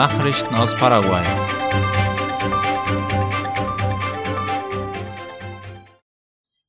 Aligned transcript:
Nachrichten 0.00 0.54
aus 0.54 0.74
Paraguay. 0.74 1.22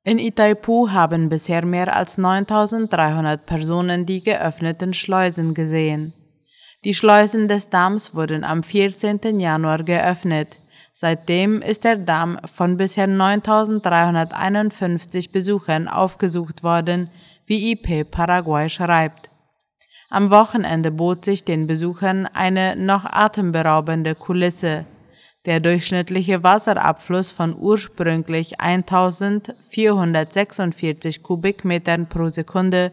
In 0.04 0.20
Itaipu 0.20 0.90
haben 0.90 1.30
bisher 1.30 1.66
mehr 1.66 1.96
als 1.96 2.18
9300 2.18 3.46
Personen 3.46 4.06
die 4.06 4.22
geöffneten 4.22 4.94
Schleusen 4.94 5.54
gesehen. 5.54 6.14
Die 6.84 6.94
Schleusen 6.94 7.48
des 7.48 7.70
Damms 7.70 8.16
wurden 8.16 8.44
am 8.44 8.64
14. 8.64 9.40
Januar 9.40 9.86
geöffnet. 9.86 10.58
Seitdem 10.94 11.62
ist 11.62 11.86
der 11.86 11.96
Damm 11.96 12.38
von 12.54 12.76
bisher 12.76 13.08
9351 13.08 15.32
Besuchern 15.32 15.88
aufgesucht 15.88 16.64
worden, 16.64 17.10
wie 17.46 17.72
IP 17.72 18.12
Paraguay 18.12 18.68
schreibt. 18.68 19.31
Am 20.12 20.30
Wochenende 20.30 20.92
bot 20.92 21.24
sich 21.24 21.46
den 21.46 21.68
Besuchern 21.68 22.28
eine 22.28 22.76
noch 22.76 23.06
atemberaubende 23.06 24.14
Kulisse. 24.14 24.84
Der 25.46 25.62
durchschnittliche 25.62 26.44
Wasserabfluss 26.44 27.32
von 27.32 27.56
ursprünglich 27.58 28.60
1446 28.60 31.24
Kubikmetern 31.24 32.08
pro 32.08 32.28
Sekunde 32.28 32.92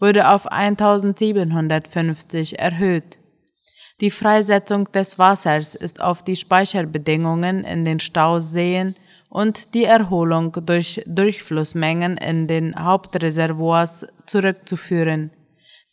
wurde 0.00 0.30
auf 0.30 0.50
1750 0.50 2.58
erhöht. 2.58 3.18
Die 4.00 4.10
Freisetzung 4.10 4.90
des 4.90 5.16
Wassers 5.16 5.76
ist 5.76 6.00
auf 6.00 6.24
die 6.24 6.34
Speicherbedingungen 6.34 7.62
in 7.62 7.84
den 7.84 8.00
Stauseen 8.00 8.96
und 9.28 9.74
die 9.74 9.84
Erholung 9.84 10.56
durch 10.66 11.04
Durchflussmengen 11.06 12.16
in 12.16 12.48
den 12.48 12.74
Hauptreservoirs 12.76 14.08
zurückzuführen. 14.26 15.30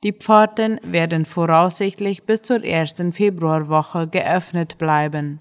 Die 0.05 0.13
Pforten 0.13 0.79
werden 0.83 1.25
voraussichtlich 1.25 2.25
bis 2.27 2.43
zur 2.43 2.63
ersten 2.63 3.11
Februarwoche 3.11 4.07
geöffnet 4.07 4.77
bleiben. 4.77 5.39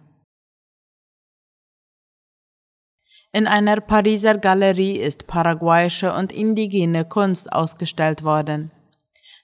In 3.30 3.46
einer 3.46 3.82
Pariser 3.82 4.38
Galerie 4.38 4.96
ist 4.96 5.26
paraguayische 5.26 6.14
und 6.14 6.32
indigene 6.32 7.04
Kunst 7.04 7.52
ausgestellt 7.52 8.24
worden. 8.24 8.70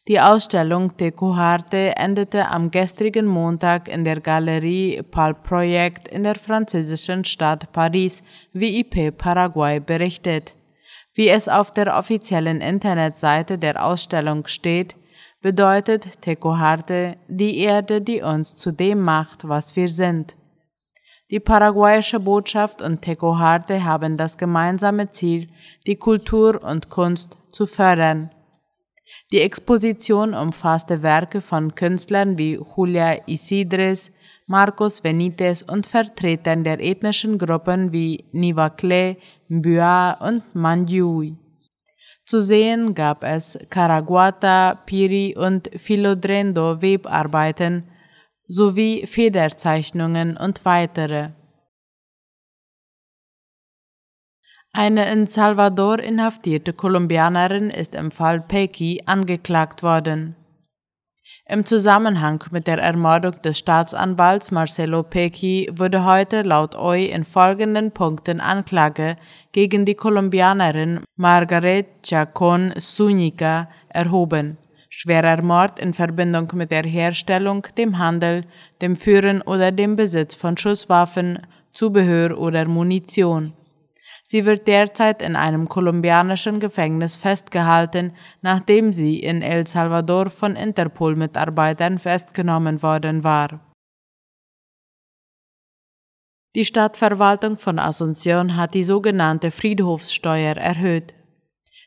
Die 0.09 0.19
Ausstellung 0.19 0.97
Tecuharte 0.97 1.97
endete 1.97 2.49
am 2.49 2.71
gestrigen 2.71 3.27
Montag 3.27 3.89
in 3.89 4.05
der 4.07 4.21
Galerie 4.21 5.03
Pal 5.03 5.35
Project 5.35 6.09
in 6.09 6.23
der 6.23 6.37
französischen 6.37 7.25
Stadt 7.25 7.71
Paris, 7.73 8.23
wie 8.55 8.81
IP 8.81 9.15
Paraguay 9.19 9.81
berichtet. 9.81 10.55
Wie 11.13 11.29
es 11.29 11.47
auf 11.47 11.75
der 11.75 11.99
offiziellen 11.99 12.63
Internetseite 12.63 13.59
der 13.59 13.85
Ausstellung 13.85 14.47
steht, 14.47 14.95
bedeutet 15.41 16.21
Tecoharte 16.21 17.17
die 17.29 17.59
Erde, 17.59 18.01
die 18.01 18.23
uns 18.23 18.57
zu 18.57 18.73
dem 18.73 19.01
macht, 19.01 19.49
was 19.49 19.77
wir 19.77 19.89
sind. 19.89 20.37
Die 21.31 21.41
paraguayische 21.41 22.19
Botschaft 22.19 22.83
und 22.83 23.03
Tecoharte 23.03 23.85
haben 23.85 24.17
das 24.17 24.37
gemeinsame 24.37 25.11
Ziel, 25.11 25.49
die 25.87 25.97
Kultur 25.97 26.63
und 26.63 26.91
Kunst 26.91 27.39
zu 27.51 27.67
fördern. 27.67 28.31
Die 29.33 29.41
Exposition 29.41 30.35
umfasste 30.35 31.03
Werke 31.03 31.41
von 31.41 31.75
Künstlern 31.75 32.37
wie 32.37 32.59
Julia 32.77 33.29
Isidres, 33.29 34.11
Marcos 34.47 35.01
Benitez 35.01 35.63
und 35.63 35.87
Vertretern 35.87 36.65
der 36.65 36.81
ethnischen 36.81 37.39
Gruppen 37.39 37.93
wie 37.93 38.25
Nivacle, 38.33 39.17
Mbua 39.49 40.15
und 40.15 40.43
Mandiui. 40.55 41.37
Zu 42.31 42.41
sehen 42.41 42.95
gab 42.95 43.25
es 43.25 43.59
Caraguata, 43.71 44.77
Piri 44.87 45.37
und 45.37 45.69
Philodrendo 45.75 46.81
Webarbeiten 46.81 47.89
sowie 48.47 49.05
Federzeichnungen 49.05 50.37
und 50.37 50.65
weitere. 50.65 51.31
Eine 54.73 55.11
in 55.11 55.27
Salvador 55.27 55.99
inhaftierte 55.99 56.73
Kolumbianerin 56.73 57.69
ist 57.69 57.97
im 57.97 58.13
Fall 58.13 58.41
Pequi 58.41 59.03
angeklagt 59.07 59.83
worden. 59.83 60.37
Im 61.53 61.65
Zusammenhang 61.65 62.45
mit 62.53 62.69
der 62.69 62.79
Ermordung 62.79 63.43
des 63.43 63.59
Staatsanwalts 63.59 64.53
Marcelo 64.53 65.03
Pequi 65.03 65.69
wurde 65.73 66.05
heute 66.05 66.43
laut 66.43 66.77
OI 66.77 67.07
in 67.07 67.25
folgenden 67.25 67.91
Punkten 67.91 68.41
Anklage 68.41 69.17
gegen 69.51 69.85
die 69.85 69.97
Kolumbianerin 69.97 71.01
Margaret 71.17 71.89
Chacon 72.05 72.73
Zúñiga 72.75 73.67
erhoben. 73.89 74.59
Schwerer 74.91 75.43
Mord 75.43 75.81
in 75.81 75.93
Verbindung 75.93 76.53
mit 76.55 76.71
der 76.71 76.85
Herstellung, 76.85 77.67
dem 77.77 77.99
Handel, 77.99 78.45
dem 78.81 78.95
Führen 78.95 79.43
oder 79.43 79.73
dem 79.73 79.97
Besitz 79.97 80.37
von 80.37 80.57
Schusswaffen, 80.57 81.41
Zubehör 81.73 82.39
oder 82.39 82.65
Munition. 82.67 83.55
Sie 84.31 84.45
wird 84.45 84.69
derzeit 84.69 85.23
in 85.23 85.35
einem 85.35 85.69
kolumbianischen 85.69 86.61
Gefängnis 86.61 87.17
festgehalten, 87.17 88.13
nachdem 88.43 88.93
sie 88.93 89.19
in 89.19 89.43
El 89.43 89.67
Salvador 89.67 90.31
von 90.31 90.55
Interpol-Mitarbeitern 90.55 91.99
festgenommen 91.99 92.81
worden 92.81 93.25
war. 93.25 93.75
Die 96.55 96.65
Stadtverwaltung 96.65 97.59
von 97.59 97.81
Asunción 97.81 98.55
hat 98.55 98.75
die 98.75 98.85
sogenannte 98.85 99.51
Friedhofssteuer 99.51 100.57
erhöht. 100.57 101.13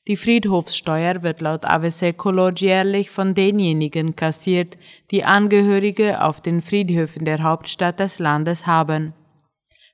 Die 0.10 0.18
Friedhofssteuer 0.18 1.24
wird 1.24 1.40
laut 1.40 1.64
AVC 1.64 2.18
Color 2.18 2.56
jährlich 2.58 3.10
von 3.10 3.36
denjenigen 3.36 4.18
kassiert, 4.18 4.78
die 5.12 5.24
Angehörige 5.24 6.22
auf 6.22 6.42
den 6.42 6.62
Friedhöfen 6.62 7.24
der 7.24 7.42
Hauptstadt 7.42 8.02
des 8.02 8.20
Landes 8.20 8.68
haben. 8.68 9.14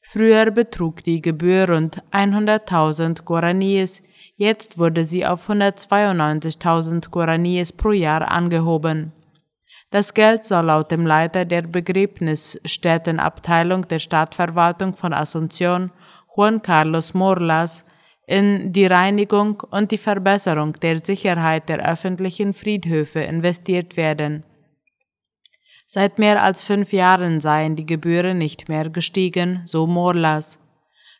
Früher 0.01 0.51
betrug 0.51 1.03
die 1.03 1.21
Gebühr 1.21 1.69
rund 1.69 2.01
100.000 2.11 3.23
Guaraníes, 3.23 4.01
jetzt 4.35 4.79
wurde 4.79 5.05
sie 5.05 5.25
auf 5.25 5.49
192.000 5.49 7.09
Guaraníes 7.09 7.75
pro 7.75 7.91
Jahr 7.91 8.29
angehoben. 8.29 9.13
Das 9.91 10.13
Geld 10.13 10.45
soll 10.45 10.65
laut 10.65 10.91
dem 10.91 11.07
Leiter 11.07 11.45
der 11.45 11.63
Begräbnisstättenabteilung 11.63 13.87
der 13.87 13.97
Stadtverwaltung 13.99 14.95
von 14.95 15.13
Asunción, 15.13 15.89
Juan 16.35 16.61
Carlos 16.61 17.15
Morlas, 17.15 17.85
in 18.27 18.71
die 18.71 18.85
Reinigung 18.85 19.63
und 19.71 19.89
die 19.89 19.97
Verbesserung 19.97 20.73
der 20.73 20.97
Sicherheit 20.97 21.67
der 21.67 21.91
öffentlichen 21.91 22.53
Friedhöfe 22.53 23.21
investiert 23.21 23.97
werden. 23.97 24.43
Seit 25.91 26.19
mehr 26.19 26.43
als 26.43 26.61
fünf 26.61 26.93
Jahren 26.93 27.39
seien 27.39 27.75
die 27.75 27.87
Gebühren 27.87 28.37
nicht 28.37 28.69
mehr 28.69 28.91
gestiegen, 28.91 29.61
so 29.65 29.87
Morlas. 29.87 30.59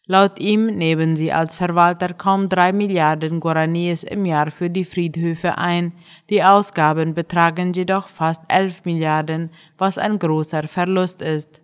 Laut 0.05 0.37
ihm 0.37 0.67
nehmen 0.67 1.15
sie 1.15 1.31
als 1.33 1.55
Verwalter 1.55 2.13
kaum 2.13 2.49
drei 2.49 2.71
Milliarden 2.71 3.39
Guaraníes 3.39 4.03
im 4.03 4.25
Jahr 4.25 4.51
für 4.51 4.69
die 4.69 4.85
Friedhöfe 4.85 5.57
ein, 5.57 5.93
die 6.29 6.43
Ausgaben 6.43 7.15
betragen 7.15 7.73
jedoch 7.73 8.09
fast 8.09 8.43
elf 8.47 8.85
Milliarden, 8.85 9.49
was 9.79 9.97
ein 9.97 10.19
großer 10.19 10.67
Verlust 10.67 11.23
ist. 11.23 11.63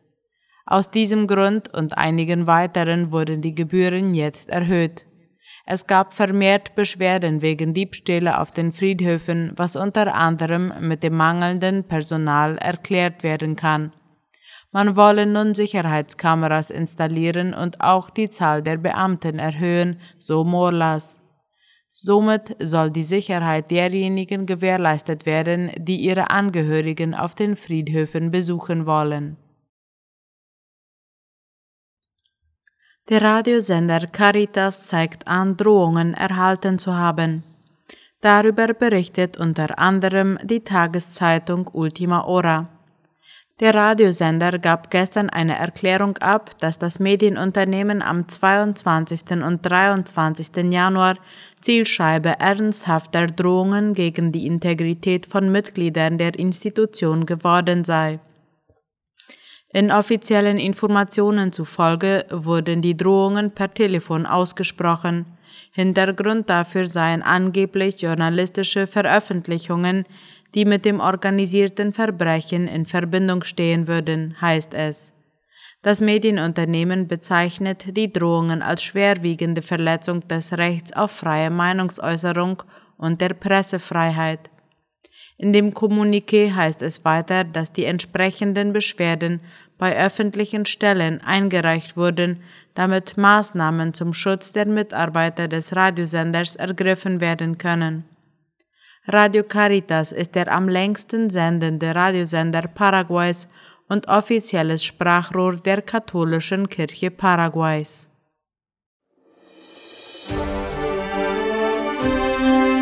Aus 0.66 0.90
diesem 0.90 1.28
Grund 1.28 1.72
und 1.76 2.00
einigen 2.00 2.48
weiteren 2.48 3.12
wurden 3.12 3.44
die 3.44 3.54
Gebühren 3.54 4.16
jetzt 4.16 4.50
erhöht. 4.50 5.06
Es 5.68 5.88
gab 5.88 6.14
vermehrt 6.14 6.76
Beschwerden 6.76 7.42
wegen 7.42 7.74
Diebstähle 7.74 8.40
auf 8.40 8.52
den 8.52 8.72
Friedhöfen, 8.72 9.52
was 9.56 9.76
unter 9.76 10.14
anderem 10.14 10.72
mit 10.80 11.02
dem 11.02 11.16
mangelnden 11.16 11.84
Personal 11.84 12.58
erklärt 12.58 13.24
werden 13.24 13.56
kann. 13.56 13.92
Man 14.72 14.96
wolle 14.96 15.26
nun 15.26 15.54
Sicherheitskameras 15.56 16.70
installieren 16.70 17.54
und 17.54 17.82
auch 17.82 18.10
die 18.10 18.30
Zahl 18.30 18.62
der 18.62 18.78
Beamten 18.78 19.40
erhöhen, 19.40 20.00
so 20.20 20.44
Morlas. 20.44 21.20
Somit 21.88 22.58
soll 22.60 22.92
die 22.92 23.04
Sicherheit 23.04 23.72
derjenigen 23.72 24.46
gewährleistet 24.46 25.26
werden, 25.26 25.72
die 25.78 25.96
ihre 25.96 26.30
Angehörigen 26.30 27.16
auf 27.16 27.34
den 27.34 27.56
Friedhöfen 27.56 28.32
besuchen 28.32 28.86
wollen. 28.86 29.38
Der 33.08 33.22
Radiosender 33.22 34.08
Caritas 34.08 34.82
zeigt 34.82 35.28
an, 35.28 35.58
Drohungen 35.58 36.16
erhalten 36.16 36.80
zu 36.80 36.98
haben. 36.98 37.44
Darüber 38.20 38.74
berichtet 38.74 39.38
unter 39.38 39.78
anderem 39.78 40.40
die 40.42 40.64
Tageszeitung 40.64 41.70
Ultima 41.72 42.24
Ora. 42.26 42.68
Der 43.60 43.76
Radiosender 43.76 44.58
gab 44.58 44.90
gestern 44.90 45.30
eine 45.30 45.56
Erklärung 45.56 46.18
ab, 46.18 46.58
dass 46.58 46.80
das 46.80 47.00
Medienunternehmen 47.00 48.02
am 48.02 48.28
22. 48.28 49.22
und 49.46 49.62
23. 49.62 50.74
Januar 50.74 51.18
Zielscheibe 51.62 52.40
ernsthafter 52.40 53.28
Drohungen 53.28 53.94
gegen 53.94 54.32
die 54.32 54.48
Integrität 54.48 55.28
von 55.28 55.52
Mitgliedern 55.52 56.18
der 56.18 56.40
Institution 56.40 57.28
geworden 57.28 57.84
sei. 57.84 58.20
In 59.76 59.92
offiziellen 59.92 60.58
Informationen 60.58 61.52
zufolge 61.52 62.26
wurden 62.32 62.82
die 62.82 62.96
Drohungen 62.96 63.52
per 63.52 63.74
Telefon 63.74 64.26
ausgesprochen. 64.26 65.26
Hintergrund 65.74 66.50
dafür 66.50 66.88
seien 66.88 67.22
angeblich 67.22 68.02
journalistische 68.02 68.88
Veröffentlichungen, 68.88 70.06
die 70.54 70.64
mit 70.64 70.86
dem 70.86 71.02
organisierten 71.02 71.92
Verbrechen 71.92 72.70
in 72.70 72.86
Verbindung 72.86 73.44
stehen 73.44 73.90
würden, 73.90 74.38
heißt 74.40 74.74
es. 74.74 75.12
Das 75.82 76.00
Medienunternehmen 76.00 77.10
bezeichnet 77.10 77.98
die 77.98 78.14
Drohungen 78.14 78.62
als 78.62 78.82
schwerwiegende 78.82 79.62
Verletzung 79.62 80.22
des 80.22 80.58
Rechts 80.58 80.94
auf 80.94 81.12
freie 81.12 81.50
Meinungsäußerung 81.50 82.64
und 82.96 83.20
der 83.20 83.34
Pressefreiheit. 83.34 84.50
In 85.38 85.52
dem 85.52 85.74
Kommuniqué 85.74 86.54
heißt 86.54 86.82
es 86.82 87.04
weiter, 87.04 87.44
dass 87.44 87.74
die 87.74 87.84
entsprechenden 87.86 88.72
Beschwerden 88.72 89.42
bei 89.78 89.98
öffentlichen 89.98 90.66
Stellen 90.66 91.22
eingereicht 91.22 91.98
wurden, 91.98 92.42
damit 92.74 93.18
Maßnahmen 93.18 93.94
zum 93.94 94.14
Schutz 94.14 94.54
der 94.54 94.66
Mitarbeiter 94.66 95.48
des 95.48 95.76
Radiosenders 95.76 96.56
ergriffen 96.56 97.20
werden 97.20 97.58
können. 97.58 98.06
Radio 99.08 99.44
Caritas 99.44 100.12
ist 100.12 100.36
der 100.36 100.52
am 100.52 100.70
längsten 100.70 101.30
sendende 101.30 101.94
Radiosender 101.94 102.64
Paraguays 102.64 103.48
und 103.88 104.08
offizielles 104.08 104.84
Sprachrohr 104.84 105.58
der 105.58 105.82
katholischen 105.82 106.70
Kirche 106.70 107.12
Paraguays. 107.12 108.10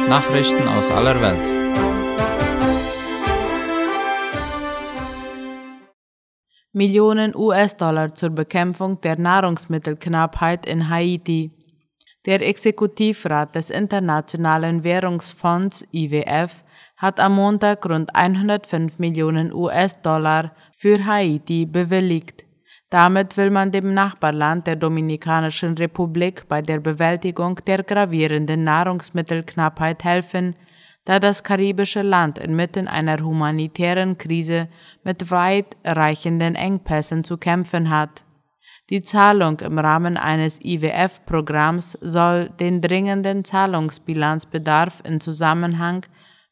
Nachrichten 0.08 0.68
aus 0.68 0.92
aller 0.92 1.20
Welt. 1.22 1.63
Millionen 6.76 7.36
US-Dollar 7.36 8.16
zur 8.16 8.32
Bekämpfung 8.32 9.00
der 9.02 9.20
Nahrungsmittelknappheit 9.20 10.66
in 10.66 10.90
Haiti. 10.90 11.52
Der 12.26 12.42
Exekutivrat 12.42 13.54
des 13.54 13.70
Internationalen 13.70 14.84
Währungsfonds 14.84 15.88
IWF 15.92 16.64
hat 16.98 17.20
am 17.20 17.36
Montag 17.36 17.88
rund 17.88 18.16
105 18.16 18.98
Millionen 18.98 19.54
US-Dollar 19.54 20.56
für 20.76 21.06
Haiti 21.06 21.68
bewilligt. 21.68 22.44
Damit 22.90 23.38
will 23.38 23.52
man 23.52 23.72
dem 23.72 23.94
Nachbarland 23.94 24.66
der 24.66 24.76
Dominikanischen 24.76 25.78
Republik 25.78 26.48
bei 26.48 26.64
der 26.64 26.80
Bewältigung 26.80 27.60
der 27.68 27.84
gravierenden 27.84 28.64
Nahrungsmittelknappheit 28.64 30.04
helfen, 30.04 30.56
da 31.06 31.20
das 31.20 31.44
karibische 31.44 32.02
Land 32.02 32.40
inmitten 32.40 32.88
einer 32.88 33.20
humanitären 33.20 34.18
Krise 34.18 34.70
mit 35.04 35.30
weitreichenden 35.32 36.56
Engpässen 36.56 37.24
zu 37.24 37.38
kämpfen 37.38 37.90
hat. 37.90 38.24
Die 38.90 39.02
Zahlung 39.02 39.60
im 39.62 39.80
Rahmen 39.80 40.18
eines 40.18 40.60
IWF-Programms 40.64 41.94
soll 42.02 42.50
den 42.60 42.82
dringenden 42.82 43.44
Zahlungsbilanzbedarf 43.44 45.02
in 45.06 45.20
Zusammenhang 45.20 46.06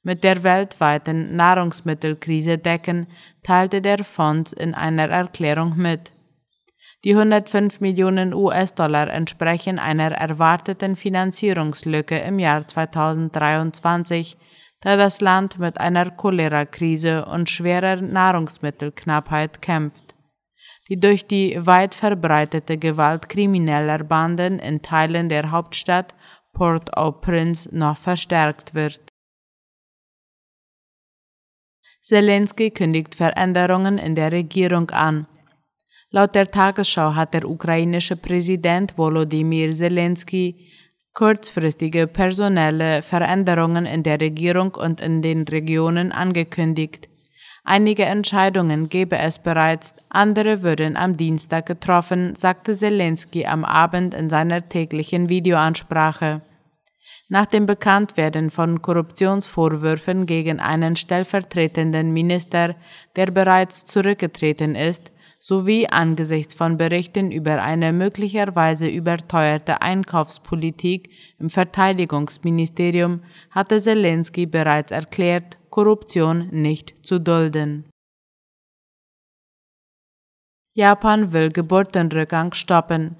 mit 0.03 0.23
der 0.23 0.43
weltweiten 0.43 1.35
Nahrungsmittelkrise 1.35 2.57
decken, 2.57 3.07
teilte 3.43 3.81
der 3.81 4.03
Fonds 4.03 4.53
in 4.53 4.73
einer 4.73 5.09
Erklärung 5.09 5.75
mit. 5.77 6.11
Die 7.03 7.15
105 7.15 7.81
Millionen 7.81 8.31
US-Dollar 8.31 9.09
entsprechen 9.09 9.79
einer 9.79 10.11
erwarteten 10.11 10.95
Finanzierungslücke 10.95 12.19
im 12.19 12.37
Jahr 12.37 12.67
2023, 12.67 14.37
da 14.81 14.97
das 14.97 15.19
Land 15.19 15.57
mit 15.57 15.79
einer 15.79 16.11
Cholera-Krise 16.11 17.25
und 17.25 17.49
schwerer 17.49 17.95
Nahrungsmittelknappheit 17.95 19.63
kämpft, 19.63 20.15
die 20.89 20.99
durch 20.99 21.25
die 21.25 21.57
weit 21.65 21.95
verbreitete 21.95 22.77
Gewalt 22.77 23.29
krimineller 23.29 24.03
Banden 24.03 24.59
in 24.59 24.83
Teilen 24.83 25.27
der 25.27 25.49
Hauptstadt 25.49 26.13
Port-au-Prince 26.53 27.75
noch 27.75 27.97
verstärkt 27.97 28.75
wird. 28.75 29.01
Zelensky 32.03 32.69
kündigt 32.69 33.15
Veränderungen 33.15 33.97
in 33.97 34.13
der 34.13 34.31
Regierung 34.31 34.91
an. 34.91 35.25
Laut 36.13 36.35
der 36.35 36.51
Tagesschau 36.51 37.15
hat 37.15 37.33
der 37.33 37.49
ukrainische 37.49 38.17
Präsident 38.17 38.97
Volodymyr 38.97 39.71
Zelensky 39.71 40.67
kurzfristige 41.13 42.05
personelle 42.07 43.01
Veränderungen 43.01 43.85
in 43.85 44.03
der 44.03 44.19
Regierung 44.19 44.75
und 44.75 44.99
in 44.99 45.21
den 45.21 45.43
Regionen 45.43 46.11
angekündigt. 46.11 47.07
Einige 47.63 48.03
Entscheidungen 48.03 48.89
gebe 48.89 49.17
es 49.17 49.39
bereits, 49.39 49.93
andere 50.09 50.63
würden 50.63 50.97
am 50.97 51.15
Dienstag 51.15 51.65
getroffen, 51.65 52.35
sagte 52.35 52.75
Zelensky 52.75 53.45
am 53.45 53.63
Abend 53.63 54.13
in 54.13 54.29
seiner 54.29 54.67
täglichen 54.67 55.29
Videoansprache. 55.29 56.41
Nach 57.29 57.45
dem 57.45 57.65
Bekanntwerden 57.65 58.49
von 58.49 58.81
Korruptionsvorwürfen 58.81 60.25
gegen 60.25 60.59
einen 60.59 60.97
stellvertretenden 60.97 62.11
Minister, 62.11 62.75
der 63.15 63.27
bereits 63.27 63.85
zurückgetreten 63.85 64.75
ist, 64.75 65.11
sowie 65.41 65.87
angesichts 65.87 66.53
von 66.53 66.77
Berichten 66.77 67.31
über 67.31 67.63
eine 67.63 67.91
möglicherweise 67.91 68.87
überteuerte 68.87 69.81
Einkaufspolitik 69.81 71.09
im 71.39 71.49
Verteidigungsministerium 71.49 73.23
hatte 73.49 73.81
Zelensky 73.81 74.45
bereits 74.45 74.91
erklärt, 74.91 75.57
Korruption 75.71 76.49
nicht 76.51 76.93
zu 77.01 77.19
dulden. 77.19 77.89
Japan 80.73 81.33
will 81.33 81.49
Geburtenrückgang 81.49 82.53
stoppen. 82.53 83.15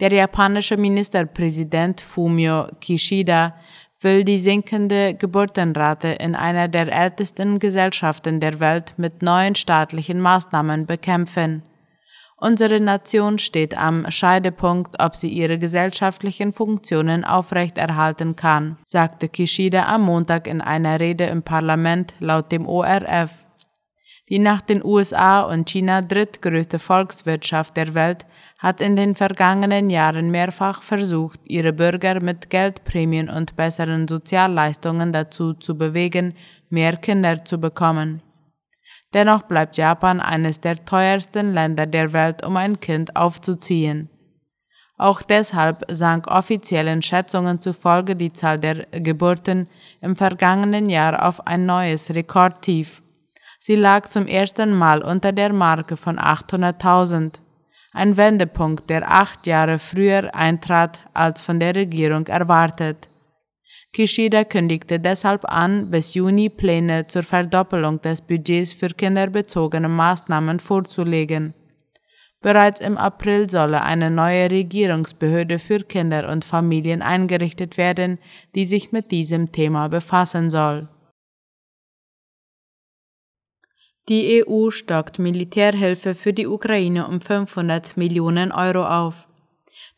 Der 0.00 0.12
japanische 0.12 0.76
Ministerpräsident 0.76 2.00
Fumio 2.00 2.68
Kishida 2.80 3.54
will 4.00 4.24
die 4.24 4.38
sinkende 4.38 5.14
Geburtenrate 5.14 6.08
in 6.08 6.34
einer 6.34 6.68
der 6.68 6.90
ältesten 6.90 7.58
Gesellschaften 7.58 8.40
der 8.40 8.60
Welt 8.60 8.94
mit 8.96 9.22
neuen 9.22 9.54
staatlichen 9.54 10.20
Maßnahmen 10.20 10.86
bekämpfen. 10.86 11.62
Unsere 12.36 12.80
Nation 12.80 13.38
steht 13.38 13.76
am 13.76 14.10
Scheidepunkt, 14.10 14.98
ob 14.98 15.14
sie 15.14 15.28
ihre 15.28 15.58
gesellschaftlichen 15.58 16.54
Funktionen 16.54 17.22
aufrechterhalten 17.22 18.34
kann, 18.34 18.78
sagte 18.86 19.28
Kishida 19.28 19.84
am 19.86 20.02
Montag 20.02 20.46
in 20.46 20.62
einer 20.62 20.98
Rede 20.98 21.24
im 21.24 21.42
Parlament 21.42 22.14
laut 22.18 22.50
dem 22.50 22.66
ORF. 22.66 23.30
Die 24.30 24.38
nach 24.38 24.62
den 24.62 24.82
USA 24.82 25.40
und 25.40 25.68
China 25.68 26.00
drittgrößte 26.00 26.78
Volkswirtschaft 26.78 27.76
der 27.76 27.92
Welt 27.92 28.24
hat 28.60 28.82
in 28.82 28.94
den 28.94 29.14
vergangenen 29.14 29.88
Jahren 29.88 30.30
mehrfach 30.30 30.82
versucht, 30.82 31.40
ihre 31.44 31.72
Bürger 31.72 32.20
mit 32.20 32.50
Geldprämien 32.50 33.30
und 33.30 33.56
besseren 33.56 34.06
Sozialleistungen 34.06 35.14
dazu 35.14 35.54
zu 35.54 35.78
bewegen, 35.78 36.34
mehr 36.68 36.98
Kinder 36.98 37.42
zu 37.44 37.58
bekommen. 37.58 38.20
Dennoch 39.14 39.42
bleibt 39.42 39.78
Japan 39.78 40.20
eines 40.20 40.60
der 40.60 40.84
teuersten 40.84 41.54
Länder 41.54 41.86
der 41.86 42.12
Welt, 42.12 42.44
um 42.44 42.56
ein 42.58 42.78
Kind 42.80 43.16
aufzuziehen. 43.16 44.10
Auch 44.98 45.22
deshalb 45.22 45.86
sank 45.88 46.26
offiziellen 46.26 47.00
Schätzungen 47.00 47.62
zufolge 47.62 48.14
die 48.14 48.34
Zahl 48.34 48.58
der 48.58 48.84
Geburten 48.92 49.68
im 50.02 50.16
vergangenen 50.16 50.90
Jahr 50.90 51.26
auf 51.26 51.46
ein 51.46 51.64
neues 51.64 52.14
Rekordtief. 52.14 53.00
Sie 53.58 53.76
lag 53.76 54.08
zum 54.08 54.26
ersten 54.26 54.74
Mal 54.74 55.02
unter 55.02 55.32
der 55.32 55.54
Marke 55.54 55.96
von 55.96 56.18
800.000 56.18 57.40
ein 57.92 58.16
Wendepunkt, 58.16 58.88
der 58.88 59.10
acht 59.10 59.46
Jahre 59.46 59.78
früher 59.78 60.34
eintrat 60.34 61.00
als 61.12 61.40
von 61.40 61.58
der 61.58 61.74
Regierung 61.74 62.26
erwartet. 62.26 63.08
Kishida 63.92 64.44
kündigte 64.44 65.00
deshalb 65.00 65.44
an, 65.44 65.90
bis 65.90 66.14
Juni 66.14 66.48
Pläne 66.48 67.08
zur 67.08 67.24
Verdoppelung 67.24 68.00
des 68.00 68.20
Budgets 68.20 68.72
für 68.72 68.88
kinderbezogene 68.88 69.88
Maßnahmen 69.88 70.60
vorzulegen. 70.60 71.54
Bereits 72.40 72.80
im 72.80 72.96
April 72.96 73.50
solle 73.50 73.82
eine 73.82 74.10
neue 74.10 74.50
Regierungsbehörde 74.50 75.58
für 75.58 75.80
Kinder 75.80 76.28
und 76.30 76.44
Familien 76.44 77.02
eingerichtet 77.02 77.76
werden, 77.76 78.18
die 78.54 78.64
sich 78.64 78.92
mit 78.92 79.10
diesem 79.10 79.52
Thema 79.52 79.88
befassen 79.88 80.48
soll. 80.48 80.88
Die 84.08 84.44
EU 84.44 84.70
stockt 84.70 85.18
Militärhilfe 85.18 86.14
für 86.14 86.32
die 86.32 86.46
Ukraine 86.46 87.06
um 87.06 87.20
500 87.20 87.96
Millionen 87.96 88.50
Euro 88.50 88.84
auf. 88.84 89.28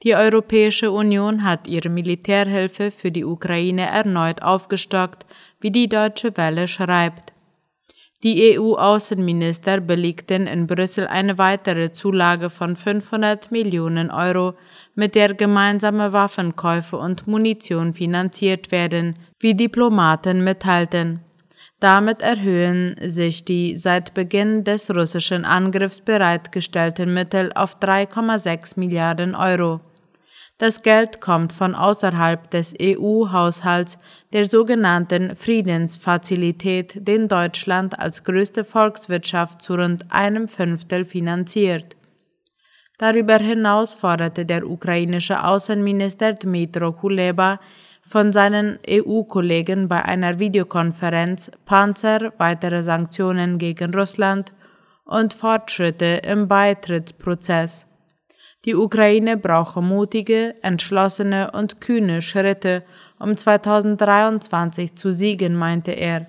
Die 0.03 0.17
Europäische 0.17 0.91
Union 0.91 1.45
hat 1.45 1.69
ihre 1.69 1.89
Militärhilfe 1.89 2.91
für 2.91 3.13
die 3.13 3.25
Ukraine 3.25 3.87
erneut 3.87 4.43
aufgestockt, 4.43 5.25
wie 5.61 5.71
die 5.71 5.89
Deutsche 5.89 6.37
Welle 6.37 6.67
schreibt. 6.67 7.33
Die 8.25 8.57
EU-Außenminister 8.57 9.81
belegten 9.81 10.47
in 10.47 10.69
Brüssel 10.69 11.09
eine 11.09 11.39
weitere 11.39 11.93
Zulage 11.93 12.51
von 12.51 12.77
500 12.77 13.51
Millionen 13.51 14.13
Euro, 14.13 14.55
mit 14.95 15.17
der 15.17 15.35
gemeinsame 15.35 16.13
Waffenkäufe 16.13 16.97
und 16.97 17.27
Munition 17.27 17.95
finanziert 17.95 18.71
werden, 18.71 19.17
wie 19.41 19.55
Diplomaten 19.55 20.45
mitteilten. 20.45 21.21
Damit 21.83 22.23
erhöhen 22.23 22.95
sich 23.05 23.45
die 23.45 23.75
seit 23.75 24.15
Beginn 24.15 24.63
des 24.63 24.89
russischen 24.95 25.45
Angriffs 25.45 26.01
bereitgestellten 26.01 27.13
Mittel 27.13 27.51
auf 27.57 27.81
3,6 27.81 28.79
Milliarden 28.79 29.35
Euro. 29.35 29.81
Das 30.59 30.83
Geld 30.83 31.21
kommt 31.21 31.53
von 31.53 31.75
außerhalb 31.75 32.49
des 32.53 32.73
EU-Haushalts 32.81 33.99
der 34.33 34.47
sogenannten 34.47 35.35
Friedensfazilität, 35.35 37.05
den 37.05 37.27
Deutschland 37.27 37.99
als 37.99 38.23
größte 38.23 38.63
Volkswirtschaft 38.63 39.61
zu 39.61 39.75
rund 39.75 40.05
einem 40.13 40.47
Fünftel 40.47 41.05
finanziert. 41.05 41.97
Darüber 42.97 43.39
hinaus 43.39 43.93
forderte 43.93 44.47
der 44.47 44.71
ukrainische 44.71 45.43
Außenminister 45.43 46.35
Dmytro 46.35 46.93
Kuleba 46.93 47.59
von 48.13 48.31
seinen 48.31 48.79
EU-Kollegen 48.87 49.89
bei 49.89 50.05
einer 50.05 50.39
Videokonferenz 50.39 51.51
Panzer, 51.65 52.35
weitere 52.37 52.83
Sanktionen 52.83 53.57
gegen 53.57 53.95
Russland 53.95 54.53
und 55.07 55.33
Fortschritte 55.33 56.21
im 56.23 56.47
Beitrittsprozess. 56.47 57.87
Die 58.67 58.75
Ukraine 58.75 59.39
brauche 59.39 59.81
mutige, 59.81 60.55
entschlossene 60.63 61.53
und 61.53 61.81
kühne 61.81 62.21
Schritte, 62.21 62.83
um 63.19 63.35
2023 63.35 64.95
zu 64.95 65.11
siegen, 65.11 65.57
meinte 65.57 65.93
er. 65.93 66.27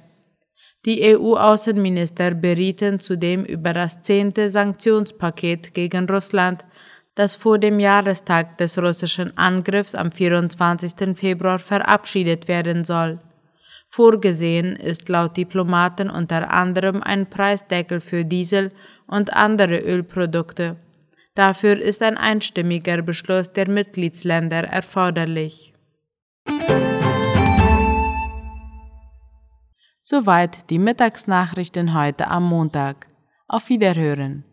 Die 0.86 1.02
EU-Außenminister 1.18 2.32
berieten 2.34 3.02
zudem 3.02 3.44
über 3.44 3.74
das 3.74 4.02
zehnte 4.02 4.50
Sanktionspaket 4.50 5.74
gegen 5.74 6.10
Russland, 6.10 6.64
das 7.16 7.36
vor 7.36 7.60
dem 7.60 7.80
Jahrestag 7.80 8.58
des 8.58 8.78
russischen 8.78 9.38
Angriffs 9.38 9.96
am 9.96 10.12
24. 10.12 11.18
Februar 11.18 11.60
verabschiedet 11.60 12.48
werden 12.48 12.84
soll. 12.84 13.20
Vorgesehen 13.88 14.76
ist 14.76 15.08
laut 15.10 15.38
Diplomaten 15.38 16.10
unter 16.10 16.50
anderem 16.50 17.04
ein 17.04 17.30
Preisdeckel 17.30 18.02
für 18.02 18.26
Diesel 18.26 18.72
und 19.06 19.34
andere 19.34 19.78
Ölprodukte. 19.78 20.78
Dafür 21.36 21.80
ist 21.80 22.02
ein 22.02 22.18
einstimmiger 22.18 23.02
Beschluss 23.02 23.54
der 23.54 23.70
Mitgliedsländer 23.70 24.64
erforderlich. 24.64 25.74
Soweit 30.02 30.70
die 30.70 30.80
Mittagsnachrichten 30.80 31.94
heute 31.94 32.28
am 32.28 32.44
Montag. 32.44 33.08
Auf 33.48 33.70
Wiederhören. 33.70 34.44